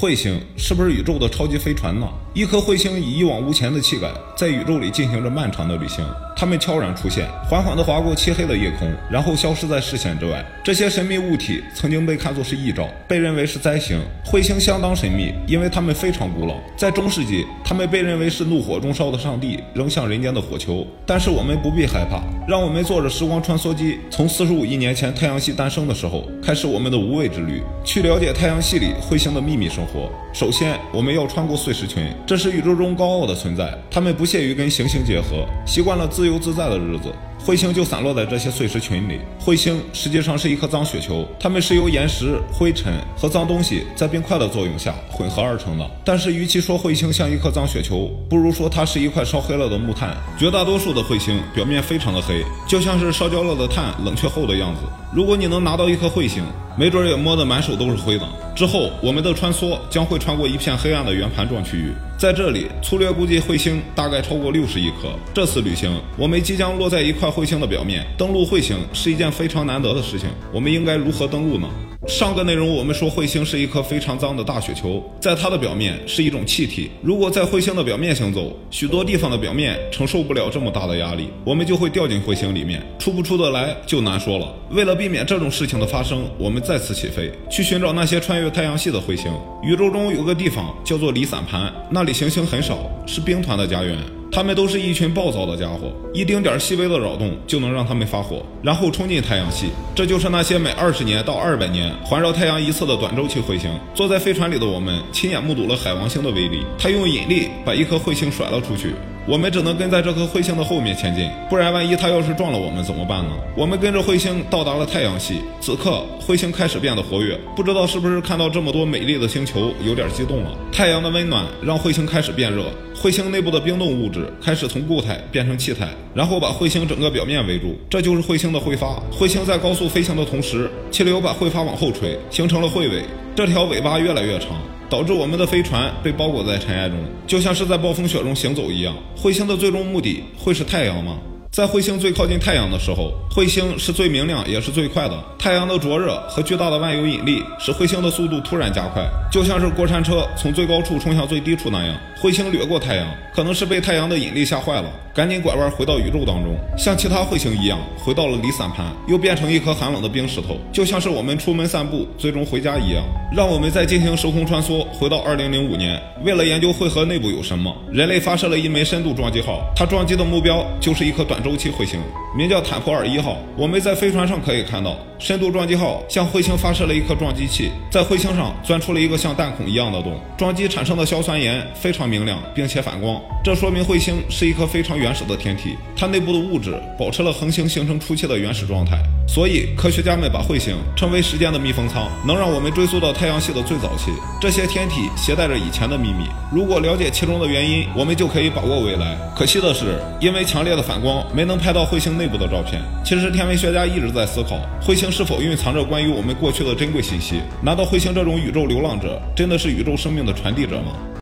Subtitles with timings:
[0.00, 2.08] 彗星是不是宇宙的超级飞船呢？
[2.32, 6.02] 一颗彗星以一往无前的气概，在宇宙里进行着漫长的旅行。
[6.40, 10.42] 它们悄然出现，缓缓地划过漆黑的夜空，然后消失在视线之外。
[10.64, 14.00] 这些神秘物体曾经被看作是异兆，被认为是灾星。
[14.24, 16.54] 彗星相当神秘，因为它们非常古老。
[16.78, 20.86] 在中世纪，它们被认为是怒火中烧的上帝扔向人间的火球。
[21.04, 30.10] 但是我们不必害怕，让我们坐着时光穿梭机，从四十五亿年前太阳系诞生的时候开始我们的无畏之旅，去了解太阳系里彗星的秘密生活。
[30.32, 32.06] 首先，我们要穿过碎石群。
[32.24, 37.12] 这是宇宙中高傲的存在，他们不屑于跟行星结合，习惯了自由自在的日子。
[37.46, 39.18] 彗星就散落在这些碎石群里。
[39.40, 45.90] 彗星实际上是一颗脏雪球，它们是由岩石、灰尘和脏东西在冰块的作用下混合而成的。
[46.04, 50.16] 但是，与其说彗星像一颗脏雪球，不如说它是一块烧黑了的木炭。
[50.38, 54.82] 绝大多数的彗星表面非常的黑，就像是烧焦了的炭冷却后的样子。
[55.12, 56.44] 如果你能拿到一颗彗星，
[56.76, 58.28] 没准也摸得满手都是灰的。
[58.54, 65.08] 之后，我们的穿梭将会穿过一片黑暗的圆盘状区域，在这里，粗略估计彗星大概超过六十亿颗。
[65.32, 68.04] 这次旅行，我们即将落在一块彗星的表面。
[68.18, 71.66] 登陆彗星是一件非常难得的事情，我们应该如何登陆呢？
[72.08, 76.90] 上个内容我们说彗星是一颗非常脏的大雪球，在它的表面是一种气体。
[77.02, 84.50] 如果在彗星的表面行走，许多地方的表面承受不了这么大的压力，我们就会掉进彗星里面，出不出得来就难说了。
[84.70, 89.30] 为了避免这种事情的发生，我们再次起飞，去寻找那些穿越太阳系的彗星。
[89.62, 93.98] 宇宙中有个地方叫做离散盘，那里行星很少，是兵团的家园。
[94.32, 99.70] 他们都是一群暴躁的家伙，一丁点细微的扰动就能让他们发火，然后冲进太阳系。
[99.94, 103.68] 这就是那些每二十年到二百年环绕太阳一次的短周期彗星。
[103.92, 108.94] 坐在飞船里的我们，亲眼目睹了海王星的威力，它用引力把一颗彗星甩了出去。
[109.26, 113.30] 我们只能跟在这颗彗星的后面前进，不然万一它要是撞了我们怎么办呢？
[113.56, 120.50] 我们跟着彗星到达了太阳系，此刻彗星开始变得活跃，不知道是不是看到这么多美丽的星球有点激动了。
[120.72, 122.64] 太阳的温暖让彗星开始变热，
[123.02, 129.02] 彗星内部的冰冻物质开始从固态变成气态，然后把彗星整个表面围住，这就是彗星的挥发。
[129.10, 133.02] 彗星在高速飞行的同时，气流把挥发往后吹，形成了彗尾，
[133.34, 134.50] 这条尾巴越来越长。
[134.90, 138.94] 导致我们的飞船被包裹在尘埃中，就像是在暴风雪中行走一样。
[139.16, 141.16] 彗星的最终目的会是太阳吗？
[141.50, 145.18] 在彗星最靠近太阳的时候，彗星是最明亮也是最快的。
[145.36, 149.02] 太阳的灼热和巨大的万有引力使彗星的速度突然加快，
[149.32, 151.96] 就像是过山车从最高处冲向最低处那样。
[152.22, 163.02] 彗星掠过太阳，可能是被太阳的引力吓坏了，赶紧拐弯回到宇宙当中，像其他彗星一样回到了离散盘，又变成一颗寒冷的冰石头，就像是我们出门散步最终回家一样。
[163.34, 171.39] 让我们再进行时空穿梭，回到二零零五年，为了研究彗核内部有什么，人类发射了一枚深度撞击号，它撞击的目标就是一颗短。
[171.42, 172.00] 周期彗星
[172.36, 188.98] 名叫坦普尔一号，我们在飞船上可以看到，深度撞击号向彗星发射了一颗撞击器，在彗星上钻出了一个像弹孔一样的洞，撞击产生的硝酸盐非常明亮，并且反光，这说明彗星是一颗非常原始的天体，它内部的物质保持了恒星形成初期的原始状态。
[189.28, 194.10] 所以，科学家们把彗星称为时间的密封舱，能让我们追溯到太阳系的最早期。
[194.40, 199.16] 这些天体携带着以前的秘密，如果了解其中的原因，我们就可以把握未来。
[199.36, 202.82] 可惜的是，因为强烈的反光，没能拍到彗星内部的照片。
[203.04, 207.40] 其实，天文学家一直在思考，彗星是否蕴藏着关于我们过去的珍贵信息？
[207.62, 211.19] 难道彗星这种宇宙流浪者，真的是宇宙生命的传递者吗？